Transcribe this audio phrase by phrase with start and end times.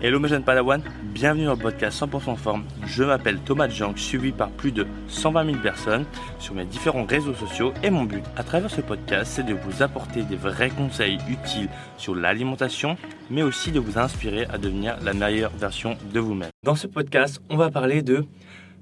[0.00, 2.64] Hello mes jeunes Padawan, bienvenue dans le podcast 100% forme.
[2.86, 6.04] Je m'appelle Thomas Jank, suivi par plus de 120 000 personnes
[6.38, 9.82] sur mes différents réseaux sociaux et mon but à travers ce podcast c'est de vous
[9.82, 12.96] apporter des vrais conseils utiles sur l'alimentation
[13.28, 16.50] mais aussi de vous inspirer à devenir la meilleure version de vous-même.
[16.62, 18.24] Dans ce podcast on va parler de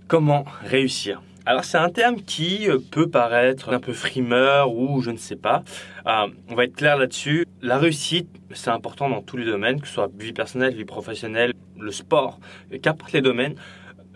[0.08, 1.22] comment réussir.
[1.48, 5.36] Alors c'est un terme qui euh, peut paraître un peu frimeur ou je ne sais
[5.36, 5.62] pas.
[6.04, 7.46] Euh, on va être clair là-dessus.
[7.62, 11.52] La réussite, c'est important dans tous les domaines, que ce soit vie personnelle, vie professionnelle,
[11.78, 12.40] le sport,
[12.82, 13.54] qu'importe les domaines.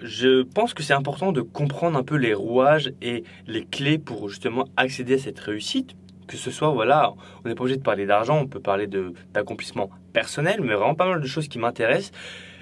[0.03, 4.29] Je pense que c'est important de comprendre un peu les rouages et les clés pour
[4.29, 5.95] justement accéder à cette réussite.
[6.27, 7.13] Que ce soit, voilà,
[7.45, 8.89] on n'est pas obligé de parler d'argent, on peut parler
[9.33, 12.11] d'accomplissement personnel, mais vraiment pas mal de choses qui m'intéressent.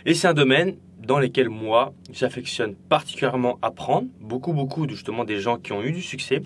[0.05, 0.77] Et c'est un domaine
[1.09, 4.09] dans lesquels moi, j'affectionne particulièrement apprendre.
[4.21, 6.43] Beaucoup, beaucoup justement des gens qui ont eu du succès.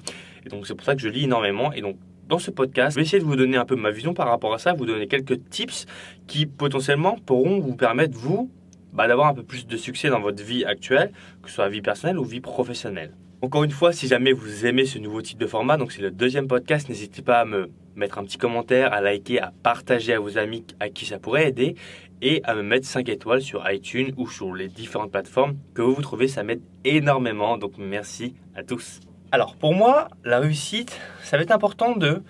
[0.46, 1.72] Et donc c'est pour ça que je lis énormément.
[1.72, 1.96] Et donc
[2.28, 4.54] dans ce podcast, je vais essayer de vous donner un peu ma vision par rapport
[4.54, 5.86] à ça, vous donner quelques tips
[6.28, 8.52] qui potentiellement pourront vous permettre, vous,
[8.92, 11.10] bah, d'avoir un peu plus de succès dans votre vie actuelle,
[11.42, 13.16] que ce soit vie personnelle ou vie professionnelle.
[13.42, 16.12] Encore une fois, si jamais vous aimez ce nouveau type de format, donc c'est le
[16.12, 20.20] deuxième podcast, n'hésitez pas à me mettre un petit commentaire, à liker, à partager à
[20.20, 21.74] vos amis à qui ça pourrait aider
[22.22, 25.92] et à me mettre 5 étoiles sur iTunes ou sur les différentes plateformes que vous
[25.92, 27.58] vous trouvez, ça m'aide énormément.
[27.58, 29.00] Donc merci à tous.
[29.32, 32.22] Alors pour moi, la réussite, ça va être important de,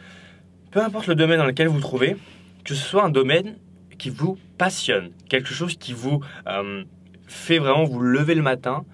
[0.70, 2.16] peu importe le domaine dans lequel vous trouvez,
[2.64, 3.58] que ce soit un domaine
[3.98, 6.84] qui vous passionne, quelque chose qui vous euh,
[7.26, 8.84] fait vraiment vous lever le matin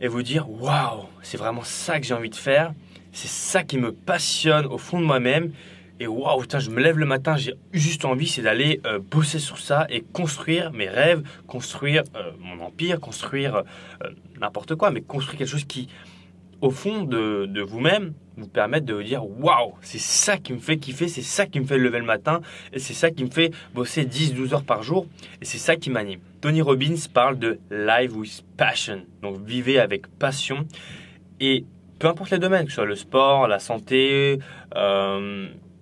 [0.00, 2.72] et vous dire waouh, c'est vraiment ça que j'ai envie de faire,
[3.12, 5.52] c'est ça qui me passionne au fond de moi-même.
[6.00, 9.58] Et waouh, je me lève le matin, j'ai juste envie, c'est d'aller euh, bosser sur
[9.58, 14.10] ça et construire mes rêves, construire euh, mon empire, construire euh,
[14.40, 15.88] n'importe quoi, mais construire quelque chose qui,
[16.60, 20.76] au fond de, vous-même, vous permette de vous dire waouh, c'est ça qui me fait
[20.76, 23.50] kiffer, c'est ça qui me fait lever le matin, et c'est ça qui me fait
[23.74, 25.06] bosser 10-12 heures par jour,
[25.42, 26.20] et c'est ça qui m'anime.
[26.40, 30.64] Tony Robbins parle de live with passion, donc vivez avec passion,
[31.40, 31.64] et
[31.98, 34.38] peu importe les domaines, que ce soit le sport, la santé,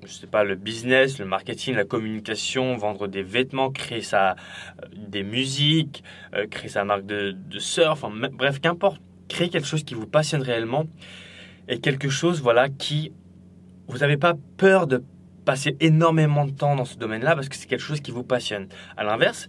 [0.06, 4.86] je sais pas, le business, le marketing, la communication, vendre des vêtements, créer sa, euh,
[4.96, 6.02] des musiques,
[6.34, 10.42] euh, créer sa marque de, de surf, bref, qu'importe, créer quelque chose qui vous passionne
[10.42, 10.86] réellement
[11.68, 13.12] et quelque chose, voilà, qui
[13.88, 15.02] vous n'avez pas peur de
[15.44, 18.68] passer énormément de temps dans ce domaine-là parce que c'est quelque chose qui vous passionne.
[18.96, 19.48] À l'inverse,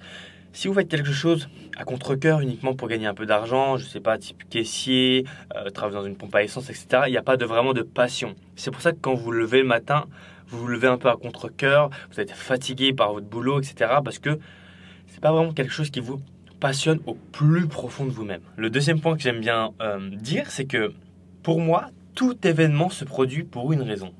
[0.53, 3.89] si vous faites quelque chose à contre-coeur uniquement pour gagner un peu d'argent, je ne
[3.89, 5.25] sais pas, type caissier,
[5.55, 7.81] euh, travailler dans une pompe à essence, etc., il n'y a pas de, vraiment de
[7.81, 8.35] passion.
[8.55, 10.05] C'est pour ça que quand vous levez le matin,
[10.47, 14.19] vous vous levez un peu à contre-coeur, vous êtes fatigué par votre boulot, etc., parce
[14.19, 14.39] que
[15.07, 16.21] c'est pas vraiment quelque chose qui vous
[16.59, 18.41] passionne au plus profond de vous-même.
[18.55, 20.93] Le deuxième point que j'aime bien euh, dire, c'est que
[21.43, 24.13] pour moi, tout événement se produit pour une raison.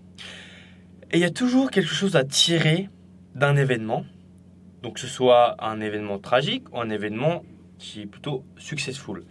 [1.12, 2.90] Et il y a toujours quelque chose à tirer
[3.34, 4.06] d'un événement,
[4.84, 7.44] donc que ce soit un événement tragique ou un événement
[7.78, 9.24] qui est plutôt successful.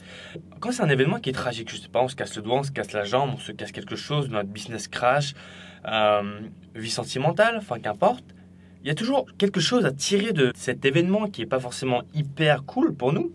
[0.60, 2.58] Quand c'est un événement qui est tragique, je sais pas, on se casse le doigt,
[2.58, 5.34] on se casse la jambe, on se casse quelque chose, notre business crash,
[5.86, 6.40] euh,
[6.74, 8.24] vie sentimentale, enfin qu'importe,
[8.82, 12.02] il y a toujours quelque chose à tirer de cet événement qui n'est pas forcément
[12.14, 13.32] hyper cool pour nous,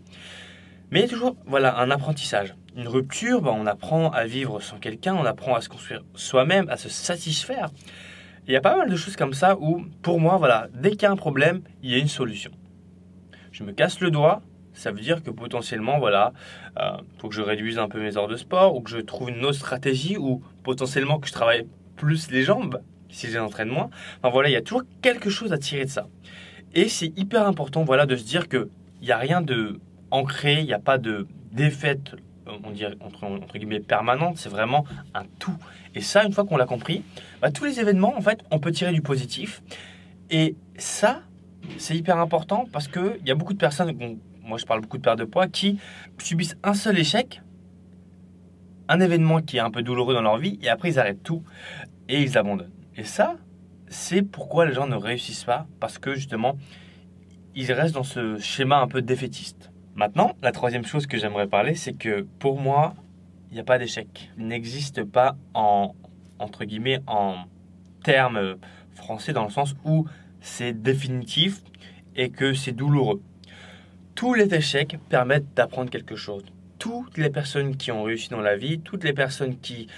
[0.90, 2.54] mais il y a toujours voilà, un apprentissage.
[2.74, 6.68] Une rupture, ben, on apprend à vivre sans quelqu'un, on apprend à se construire soi-même,
[6.70, 7.70] à se satisfaire.
[8.46, 11.02] Il y a pas mal de choses comme ça où, pour moi, voilà, dès qu'il
[11.02, 12.50] y a un problème, il y a une solution.
[13.52, 14.42] Je me casse le doigt,
[14.74, 16.32] ça veut dire que potentiellement, voilà,
[16.78, 19.30] euh, faut que je réduise un peu mes heures de sport ou que je trouve
[19.30, 21.66] une autre stratégie ou potentiellement que je travaille
[21.96, 22.80] plus les jambes
[23.12, 23.90] si j'ai moins.
[24.18, 26.08] Enfin voilà, il y a toujours quelque chose à tirer de ça.
[26.74, 29.80] Et c'est hyper important, voilà, de se dire que il n'y a rien de
[30.10, 32.14] ancré, il n'y a pas de défaite,
[32.46, 34.84] on dirait, entre, guillemets, permanente, c'est vraiment
[35.14, 35.56] un tout.
[35.94, 37.02] Et ça, une fois qu'on l'a compris,
[37.40, 39.62] bah, tous les événements, en fait, on peut tirer du positif.
[40.30, 41.22] Et ça,
[41.78, 43.92] c'est hyper important parce qu'il y a beaucoup de personnes,
[44.42, 45.78] moi je parle beaucoup de perte de poids, qui
[46.18, 47.42] subissent un seul échec,
[48.88, 51.42] un événement qui est un peu douloureux dans leur vie, et après ils arrêtent tout
[52.08, 52.72] et ils abandonnent.
[52.96, 53.36] Et ça,
[53.88, 56.56] c'est pourquoi les gens ne réussissent pas, parce que justement,
[57.54, 59.70] ils restent dans ce schéma un peu défaitiste.
[59.94, 62.94] Maintenant, la troisième chose que j'aimerais parler, c'est que pour moi,
[63.50, 64.30] il n'y a pas d'échec.
[64.38, 65.94] Il n'existe pas en,
[66.38, 67.44] entre guillemets, en
[68.02, 68.56] termes
[68.94, 70.06] français dans le sens où
[70.40, 71.62] c'est définitif
[72.16, 73.22] et que c'est douloureux.
[74.14, 76.44] Tous les échecs permettent d'apprendre quelque chose.
[76.78, 79.88] Toutes les personnes qui ont réussi dans la vie, toutes les personnes qui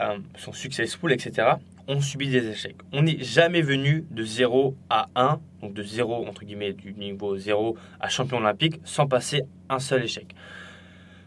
[0.00, 1.48] euh, sont successful, etc.,
[1.88, 2.76] ont subi des échecs.
[2.92, 7.36] On n'est jamais venu de 0 à 1, donc de 0, entre guillemets, du niveau
[7.36, 10.34] 0 à champion olympique, sans passer un seul échec.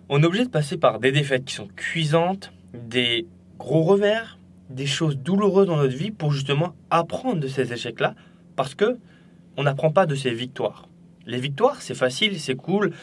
[0.09, 3.27] On est obligé de passer par des défaites qui sont cuisantes, des
[3.59, 4.39] gros revers,
[4.69, 8.15] des choses douloureuses dans notre vie pour justement apprendre de ces échecs-là,
[8.55, 8.97] parce que
[9.57, 10.87] on n'apprend pas de ces victoires.
[11.25, 12.93] Les victoires, c'est facile, c'est cool,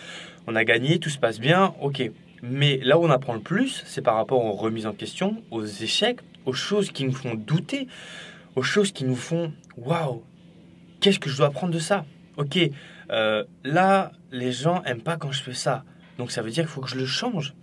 [0.47, 2.11] on a gagné, tout se passe bien, ok.
[2.43, 5.65] Mais là où on apprend le plus, c'est par rapport aux remises en question, aux
[5.65, 7.87] échecs, aux choses qui nous font douter,
[8.57, 10.23] aux choses qui nous font waouh,
[11.01, 12.05] qu'est-ce que je dois apprendre de ça?
[12.37, 12.59] Ok,
[13.11, 15.85] euh, là, les gens aiment pas quand je fais ça,
[16.19, 17.55] donc ça veut dire qu'il faut que je le change.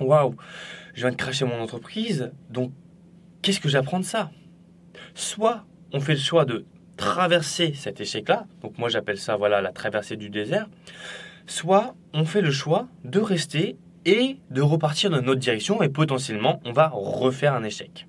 [0.00, 0.34] Waouh,
[0.94, 2.72] je viens de cracher mon entreprise, donc
[3.42, 4.30] qu'est-ce que j'apprends de ça?
[5.14, 6.64] Soit on fait le choix de
[7.00, 10.68] traverser cet échec-là, donc moi j'appelle ça voilà la traversée du désert,
[11.46, 16.60] soit on fait le choix de rester et de repartir dans notre direction et potentiellement
[16.66, 18.06] on va refaire un échec.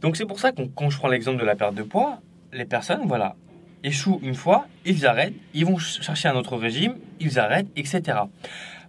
[0.00, 2.20] Donc c'est pour ça que quand je prends l'exemple de la perte de poids,
[2.52, 3.34] les personnes voilà
[3.82, 8.18] échouent une fois, ils arrêtent, ils vont chercher un autre régime, ils arrêtent, etc.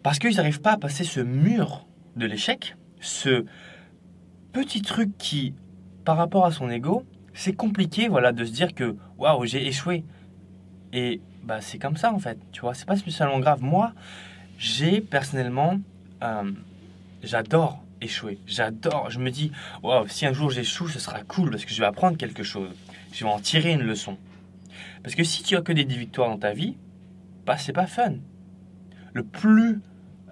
[0.03, 3.45] Parce qu'ils n'arrivent pas à passer ce mur de l'échec, ce
[4.53, 5.55] petit truc qui,
[6.05, 7.05] par rapport à son ego,
[7.39, 10.03] c'est compliqué voilà, de se dire que waouh, j'ai échoué.
[10.91, 13.63] Et bah, c'est comme ça en fait, tu vois, c'est pas spécialement grave.
[13.63, 13.93] Moi,
[14.57, 15.79] j'ai personnellement,
[16.21, 16.51] euh,
[17.23, 19.09] j'adore échouer, j'adore.
[19.09, 19.53] Je me dis,
[19.83, 22.71] waouh, si un jour j'échoue, ce sera cool parce que je vais apprendre quelque chose,
[23.13, 24.17] je vais en tirer une leçon.
[25.01, 26.75] Parce que si tu as que des victoires dans ta vie,
[27.45, 28.15] bah, c'est pas fun.
[29.13, 29.79] Le plus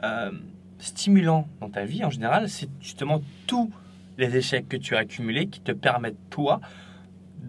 [0.04, 0.32] euh,
[0.80, 3.72] stimulant dans ta vie en général, c'est justement tous
[4.18, 6.60] les échecs que tu as accumulés qui te permettent toi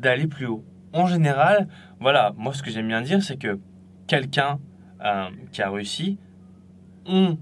[0.01, 0.65] d'aller plus haut.
[0.93, 1.69] En général,
[2.01, 3.59] voilà, moi ce que j'aime bien dire, c'est que
[4.07, 4.59] quelqu'un
[5.05, 6.19] euh, qui a réussi,
[7.07, 7.39] on,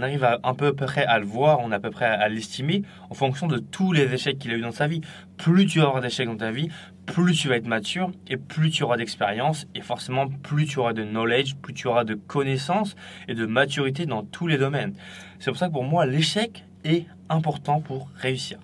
[0.00, 2.06] arrive à, un peu à peu près à le voir, on est à peu près
[2.06, 5.00] à, l'estimer en fonction de tous les échecs qu'il a eu dans sa vie.
[5.36, 6.68] Plus tu vas avoir d'échecs dans ta vie,
[7.06, 10.92] plus tu vas être mature et plus tu auras d'expérience et forcément plus tu auras
[10.92, 12.96] de knowledge, plus tu auras de connaissances
[13.26, 14.94] et de maturité dans tous les domaines.
[15.38, 18.58] C'est pour ça que pour moi l'échec est important pour réussir.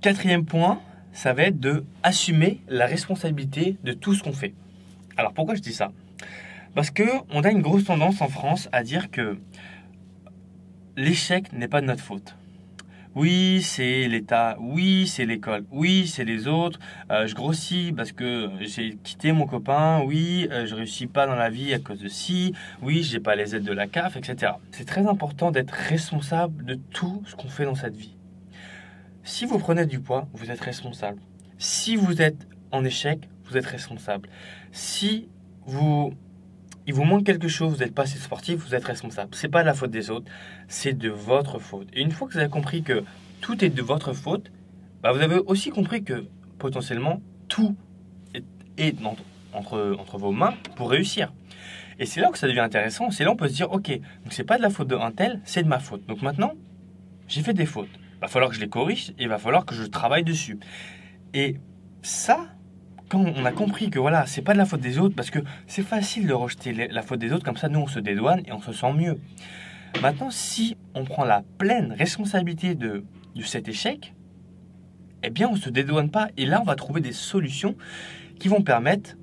[0.00, 0.80] Quatrième point,
[1.14, 4.52] ça va être de assumer la responsabilité de tout ce qu'on fait.
[5.16, 5.92] Alors pourquoi je dis ça?
[6.74, 9.38] Parce que on a une grosse tendance en France à dire que
[10.96, 12.36] l'échec n'est pas de notre faute.
[13.14, 14.56] Oui, c'est l'État.
[14.58, 15.64] Oui, c'est l'école.
[15.70, 16.80] Oui, c'est les autres.
[17.12, 20.02] Euh, je grossis parce que j'ai quitté mon copain.
[20.04, 22.54] Oui, euh, je réussis pas dans la vie à cause de ci.
[22.82, 24.54] Oui, j'ai pas les aides de la CAF, etc.
[24.72, 28.16] C'est très important d'être responsable de tout ce qu'on fait dans cette vie.
[29.26, 31.18] Si vous prenez du poids, vous êtes responsable.
[31.56, 34.28] Si vous êtes en échec, vous êtes responsable.
[34.70, 35.30] Si
[35.64, 36.12] vous
[36.86, 39.34] il vous manque quelque chose, vous n'êtes pas assez sportif, vous êtes responsable.
[39.34, 40.30] C'est pas la faute des autres,
[40.68, 41.88] c'est de votre faute.
[41.94, 43.02] Et une fois que vous avez compris que
[43.40, 44.52] tout est de votre faute,
[45.02, 46.26] bah vous avez aussi compris que
[46.58, 47.74] potentiellement tout
[48.76, 48.94] est,
[49.54, 51.32] entre, vos mains pour réussir.
[51.98, 53.10] Et c'est là que ça devient intéressant.
[53.10, 55.40] C'est là on peut se dire, ok, donc c'est pas de la faute d'un tel,
[55.44, 56.04] c'est de ma faute.
[56.04, 56.52] Donc maintenant,
[57.26, 57.88] j'ai fait des fautes
[58.24, 60.58] va falloir que je les corrige et il va falloir que je travaille dessus.
[61.34, 61.56] Et
[62.02, 62.48] ça,
[63.08, 65.40] quand on a compris que voilà, c'est pas de la faute des autres, parce que
[65.66, 68.52] c'est facile de rejeter la faute des autres, comme ça nous on se dédouane et
[68.52, 69.18] on se sent mieux.
[70.02, 73.04] Maintenant, si on prend la pleine responsabilité de,
[73.34, 74.14] de cet échec,
[75.22, 77.76] eh bien on se dédouane pas et là on va trouver des solutions
[78.38, 79.16] qui vont permettre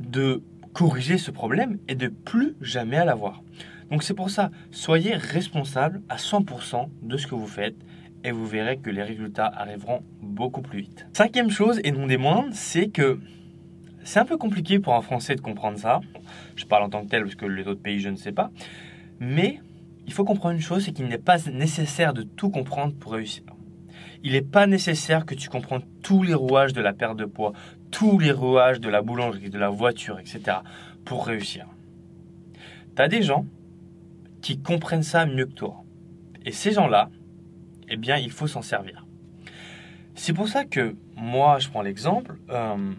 [0.00, 0.42] de
[0.72, 3.42] corriger ce problème et de plus jamais à l'avoir.
[3.90, 7.76] Donc c'est pour ça, soyez responsable à 100% de ce que vous faites
[8.24, 11.06] et vous verrez que les résultats arriveront beaucoup plus vite.
[11.12, 13.20] Cinquième chose, et non des moindres, c'est que
[14.04, 16.00] c'est un peu compliqué pour un Français de comprendre ça.
[16.56, 18.50] Je parle en tant que tel parce que les autres pays, je ne sais pas.
[19.20, 19.60] Mais
[20.06, 23.44] il faut comprendre une chose, c'est qu'il n'est pas nécessaire de tout comprendre pour réussir.
[24.24, 27.52] Il n'est pas nécessaire que tu comprennes tous les rouages de la perte de poids,
[27.90, 30.58] tous les rouages de la boulangerie, de la voiture, etc.
[31.04, 31.66] pour réussir.
[32.96, 33.46] Tu as des gens
[34.42, 35.84] qui comprennent ça mieux que toi.
[36.44, 37.08] Et ces gens-là,
[37.92, 39.06] eh bien, il faut s'en servir.
[40.14, 42.92] C'est pour ça que moi, je prends l'exemple, euh,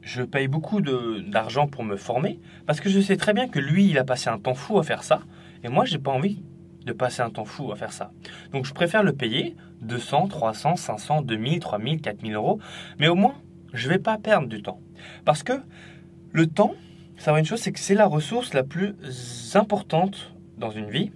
[0.00, 3.88] je paye beaucoup d'argent pour me former, parce que je sais très bien que lui,
[3.88, 5.22] il a passé un temps fou à faire ça,
[5.64, 6.42] et moi, j'ai pas envie
[6.84, 8.12] de passer un temps fou à faire ça.
[8.52, 12.60] Donc, je préfère le payer 200, 300, 500, 2000, 3000, 4000 euros,
[12.98, 13.34] mais au moins,
[13.72, 14.80] je vais pas perdre du temps.
[15.24, 15.52] Parce que
[16.32, 16.74] le temps,
[17.16, 18.94] ça va une chose, c'est que c'est la ressource la plus
[19.54, 21.12] importante dans une vie,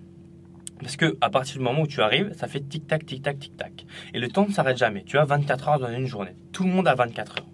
[0.80, 3.86] parce que à partir du moment où tu arrives, ça fait tic-tac, tic-tac, tic-tac.
[4.14, 5.02] Et le temps ne s'arrête jamais.
[5.04, 6.36] Tu as 24 heures dans une journée.
[6.52, 7.46] Tout le monde a 24 heures.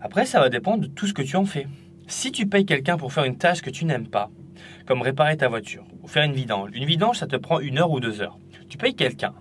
[0.00, 1.66] Après, ça va dépendre de tout ce que tu en fais.
[2.08, 4.30] Si tu payes quelqu'un pour faire une tâche que tu n'aimes pas,
[4.86, 7.90] comme réparer ta voiture ou faire une vidange, une vidange, ça te prend une heure
[7.90, 8.38] ou deux heures.
[8.68, 9.34] Tu payes quelqu'un.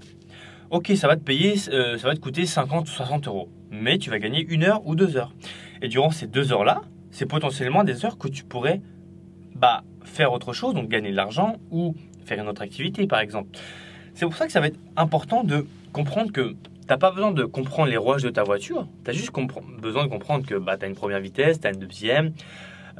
[0.69, 3.49] Ok, ça va te payer, euh, ça va te coûter 50 ou 60 euros.
[3.71, 5.33] Mais tu vas gagner une heure ou deux heures.
[5.81, 8.81] Et durant ces deux heures-là, c'est potentiellement des heures que tu pourrais
[9.55, 11.95] bah, faire autre chose, donc gagner de l'argent ou
[12.31, 13.57] faire une autre activité par exemple.
[14.13, 17.31] C'est pour ça que ça va être important de comprendre que tu n'as pas besoin
[17.31, 19.31] de comprendre les rouages de ta voiture, tu as juste
[19.79, 22.33] besoin de comprendre que bah, tu as une première vitesse, tu as une deuxième,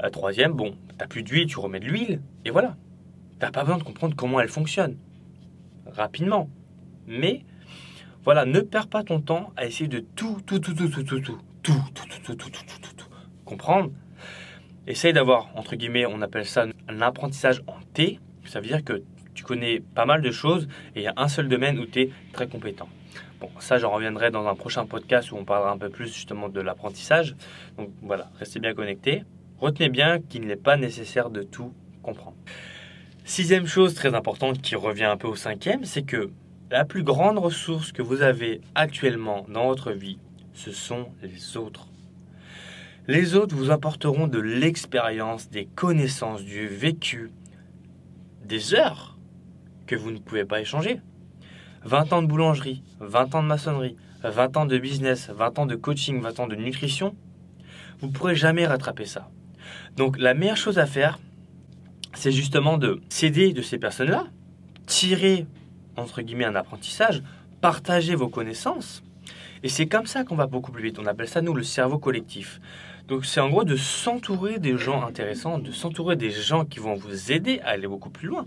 [0.02, 2.76] Euh, troisième, bon, t'as plus d'huile, tu remets de l'huile, et voilà.
[3.38, 4.96] T'as pas besoin de comprendre comment elle fonctionne
[5.86, 6.48] rapidement.
[7.06, 7.44] Mais
[8.24, 11.20] voilà, ne perds pas ton temps à essayer de tout, tout, tout, tout, tout, tout,
[11.20, 13.10] tout, tout, tout, tout, tout, tout, tout, tout, tout,
[13.44, 13.90] comprendre.
[14.86, 18.18] Essaye d'avoir, entre guillemets, on appelle ça un apprentissage en T.
[18.46, 19.02] Ça veut dire que
[19.34, 22.00] tu connais pas mal de choses et il y a un seul domaine où tu
[22.00, 22.88] es très compétent.
[23.40, 26.48] Bon, ça, j'en reviendrai dans un prochain podcast où on parlera un peu plus justement
[26.48, 27.34] de l'apprentissage.
[27.76, 29.24] Donc voilà, restez bien connectés.
[29.58, 31.72] Retenez bien qu'il n'est pas nécessaire de tout
[32.02, 32.36] comprendre.
[33.24, 36.30] Sixième chose très importante qui revient un peu au cinquième, c'est que
[36.70, 40.18] la plus grande ressource que vous avez actuellement dans votre vie,
[40.52, 41.88] ce sont les autres.
[43.08, 47.30] Les autres vous apporteront de l'expérience, des connaissances, du vécu,
[48.44, 49.11] des heures
[49.96, 51.00] vous ne pouvez pas échanger.
[51.84, 55.74] 20 ans de boulangerie, 20 ans de maçonnerie, 20 ans de business, 20 ans de
[55.74, 57.16] coaching, 20 ans de nutrition,
[58.00, 59.30] vous ne pourrez jamais rattraper ça.
[59.96, 61.18] Donc la meilleure chose à faire,
[62.14, 64.26] c'est justement de s'aider de ces personnes-là,
[64.86, 65.46] tirer
[65.96, 67.22] entre guillemets un apprentissage,
[67.60, 69.02] partager vos connaissances.
[69.62, 70.98] Et c'est comme ça qu'on va beaucoup plus vite.
[70.98, 72.60] On appelle ça, nous, le cerveau collectif.
[73.08, 76.94] Donc c'est en gros de s'entourer des gens intéressants, de s'entourer des gens qui vont
[76.94, 78.46] vous aider à aller beaucoup plus loin.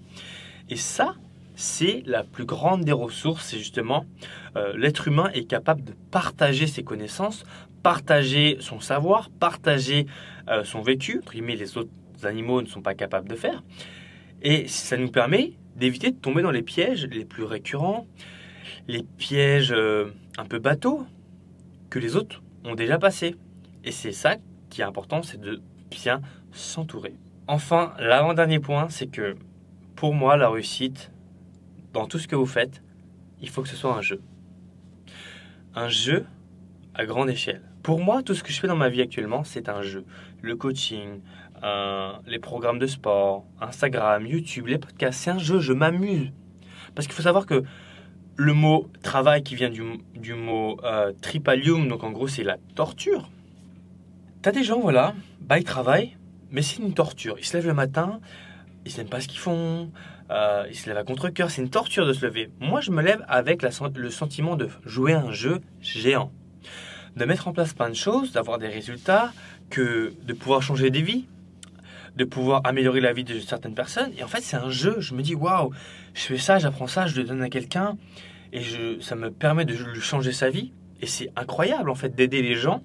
[0.69, 1.15] Et ça,
[1.55, 4.05] c'est la plus grande des ressources, c'est justement
[4.55, 7.45] euh, l'être humain est capable de partager ses connaissances,
[7.83, 10.05] partager son savoir, partager
[10.49, 11.89] euh, son vécu, entre les autres
[12.23, 13.63] animaux ne sont pas capables de faire.
[14.41, 18.07] Et ça nous permet d'éviter de tomber dans les pièges les plus récurrents,
[18.87, 20.05] les pièges euh,
[20.37, 21.05] un peu bateaux
[21.89, 23.35] que les autres ont déjà passés.
[23.83, 24.35] Et c'est ça
[24.69, 26.21] qui est important, c'est de bien
[26.51, 27.13] s'entourer.
[27.47, 29.35] Enfin, l'avant-dernier point, c'est que
[29.95, 31.11] pour moi, la réussite,
[31.95, 32.83] dans tout ce que vous faites,
[33.41, 34.21] il faut que ce soit un jeu.
[35.75, 36.25] Un jeu
[36.93, 37.61] à grande échelle.
[37.83, 40.03] Pour moi, tout ce que je fais dans ma vie actuellement, c'est un jeu.
[40.41, 41.21] Le coaching,
[42.27, 46.33] les programmes de sport, Instagram, YouTube, les podcasts, c'est un jeu, je m'amuse.
[46.95, 47.63] Parce qu'il faut savoir que
[48.35, 49.83] le mot travail qui vient du,
[50.15, 53.29] du mot euh, tripalium, donc en gros c'est la torture.
[54.41, 56.17] T'as des gens, voilà, bah ils travaillent,
[56.51, 57.37] mais c'est une torture.
[57.39, 58.19] Ils se lèvent le matin,
[58.85, 59.91] ils n'aiment pas ce qu'ils font,
[60.31, 62.49] euh, ils se lèvent à contre-coeur, c'est une torture de se lever.
[62.59, 66.31] Moi je me lève avec le sentiment de jouer un jeu géant.
[67.15, 69.31] De mettre en place plein de choses, d'avoir des résultats,
[69.69, 71.27] que de pouvoir changer des vies,
[72.15, 74.11] de pouvoir améliorer la vie de certaines personnes.
[74.17, 74.97] Et en fait, c'est un jeu.
[74.99, 75.71] Je me dis, waouh,
[76.13, 77.97] je fais ça, j'apprends ça, je le donne à quelqu'un,
[78.53, 78.61] et
[79.01, 80.71] ça me permet de lui changer sa vie.
[81.01, 82.81] Et c'est incroyable, en fait, d'aider les gens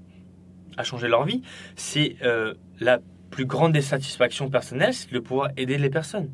[0.76, 1.42] à changer leur vie.
[1.76, 2.99] C'est euh, la
[3.30, 6.30] plus grande des satisfactions personnelles, c'est de pouvoir aider les personnes.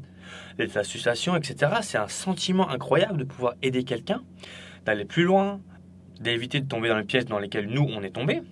[0.58, 4.22] Les associations, etc., c'est un sentiment incroyable de pouvoir aider quelqu'un,
[4.84, 5.60] d'aller plus loin,
[6.20, 8.42] d'éviter de tomber dans les pièges dans lesquels nous, on est tombé.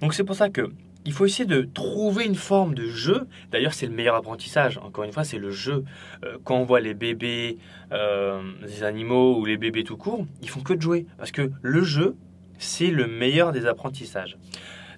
[0.00, 0.70] Donc c'est pour ça que
[1.06, 3.26] il faut essayer de trouver une forme de jeu.
[3.52, 4.78] D'ailleurs, c'est le meilleur apprentissage.
[4.78, 5.84] Encore une fois, c'est le jeu.
[6.24, 7.58] Euh, quand on voit les bébés,
[7.92, 11.06] euh, les animaux ou les bébés tout court, ils font que de jouer.
[11.18, 12.16] Parce que le jeu,
[12.58, 14.38] c'est le meilleur des apprentissages.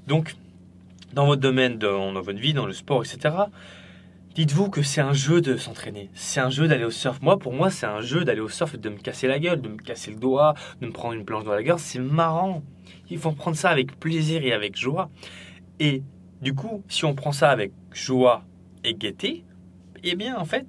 [0.06, 0.36] Donc,
[1.12, 3.34] dans votre domaine, dans, votre vie, dans le sport, etc.,
[4.36, 6.10] dites-vous que c'est un jeu de s'entraîner.
[6.12, 7.22] C'est un jeu d'aller au surf.
[7.22, 9.62] Moi, pour moi, c'est un jeu d'aller au surf et de me casser la gueule,
[9.62, 10.52] de me casser le doigt,
[10.82, 11.78] de me prendre une planche dans la gueule.
[11.78, 12.62] C'est marrant.
[13.08, 15.08] Il faut prendre ça avec plaisir et avec joie.
[15.80, 16.02] Et
[16.42, 18.44] du coup, si on prend ça avec joie
[18.84, 19.46] et gaieté,
[20.04, 20.66] eh bien, en fait,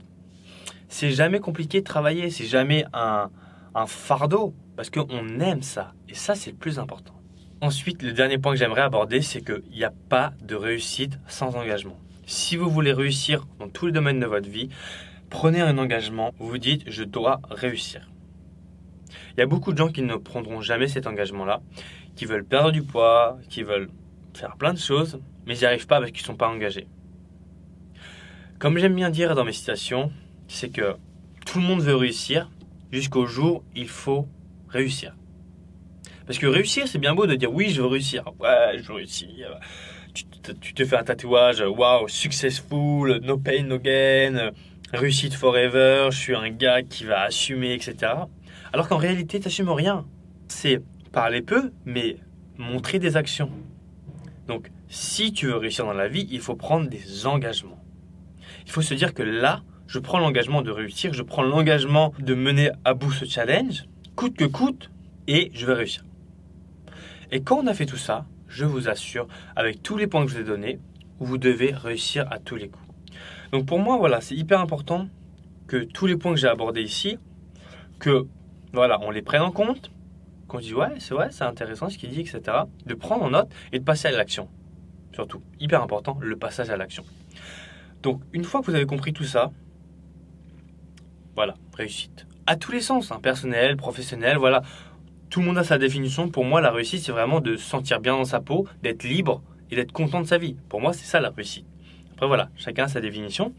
[0.88, 3.30] c'est jamais compliqué de travailler, c'est jamais un,
[3.86, 5.94] fardeau, parce qu'on aime ça.
[6.08, 7.14] Et ça, c'est le plus important.
[7.60, 11.54] Ensuite, le dernier point que j'aimerais aborder, c'est qu'il n'y a pas de réussite sans
[11.58, 12.00] engagement.
[12.30, 14.68] Si vous voulez réussir dans tous les domaines de votre vie,
[15.30, 18.12] prenez un engagement, vous vous dites, je dois réussir.
[19.32, 21.62] Il y a beaucoup de gens qui ne prendront jamais cet engagement-là,
[22.18, 23.90] qui veulent perdre du poids, qui veulent
[24.34, 26.90] faire plein de choses, mais ils n'y arrivent pas parce qu'ils ne sont pas engagés.
[28.60, 30.12] Comme j'aime bien dire dans mes citations,
[30.50, 30.98] c'est que
[31.46, 32.52] tout le monde veut réussir
[32.92, 34.28] jusqu'au jour il faut
[34.68, 35.16] réussir.
[36.26, 38.26] Parce que réussir, c'est bien beau de dire oui, je veux réussir.
[38.42, 39.58] Ouais, je veux réussir.
[40.62, 44.52] Tu, te fais un tatouage, waouh, successful, no pain, no gain,
[44.94, 48.14] réussite forever, je suis un gars qui va assumer, etc.
[48.74, 50.06] Alors qu'en réalité, tu n'assumes rien.
[50.48, 50.82] C'est
[51.12, 52.18] parler peu, mais
[52.58, 53.52] montrer des actions.
[54.48, 57.84] Donc, si tu veux réussir dans la vie, il faut prendre des engagements.
[58.66, 62.34] Il faut se dire que là, je prends l'engagement de réussir, je prends l'engagement de
[62.34, 64.90] mener à bout ce challenge, coûte que coûte,
[65.28, 66.04] et je vais réussir.
[67.32, 70.32] Et quand on a fait tout ça, je vous assure, avec tous les points que
[70.32, 70.80] je vous ai donnés,
[71.20, 72.86] vous devez réussir à tous les coups.
[73.52, 75.08] Donc pour moi, voilà, c'est hyper important
[75.68, 77.18] que tous les points que j'ai abordés ici,
[78.00, 78.28] que
[78.74, 79.92] voilà, on les prenne en compte,
[80.48, 82.42] qu'on dise ouais, c'est vrai, c'est intéressant ce qu'il dit, etc.
[82.86, 84.50] De prendre en note et de passer à l'action.
[85.14, 87.04] surtout, hyper important, le passage à l'action.
[88.04, 89.52] Donc, une fois que vous avez compris tout ça,
[91.36, 92.28] voilà, réussite.
[92.46, 94.62] À tous les sens, hein, personnel, professionnel, voilà.
[95.30, 96.30] Tout le monde a sa définition.
[96.30, 99.42] Pour moi, la réussite, c'est vraiment de se sentir bien dans sa peau, d'être libre
[99.72, 100.56] et d'être content de sa vie.
[100.70, 101.66] Pour moi, c'est ça la réussite.
[102.14, 103.54] Après, voilà, chacun a sa définition.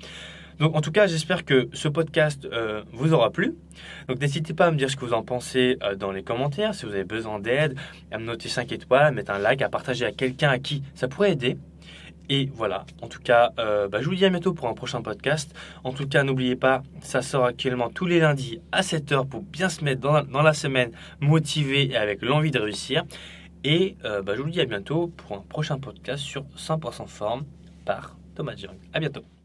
[0.58, 3.54] Donc en tout cas, j'espère que ce podcast euh, vous aura plu.
[4.08, 6.74] Donc n'hésitez pas à me dire ce que vous en pensez euh, dans les commentaires,
[6.74, 7.76] si vous avez besoin d'aide,
[8.10, 10.82] à me noter 5 étoiles, à mettre un like, à partager à quelqu'un à qui
[10.94, 11.56] ça pourrait aider.
[12.28, 15.00] Et voilà, en tout cas, euh, bah, je vous dis à bientôt pour un prochain
[15.02, 15.54] podcast.
[15.84, 19.68] En tout cas, n'oubliez pas, ça sort actuellement tous les lundis à 7h pour bien
[19.68, 23.04] se mettre dans la, semaine motivé et avec l'envie de réussir.
[23.64, 27.44] Et bah, je vous dis à bientôt pour un prochain podcast sur 100% forme
[27.84, 28.76] par Thomas Jung.
[28.92, 29.37] À bientôt.